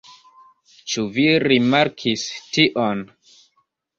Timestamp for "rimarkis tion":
1.43-3.03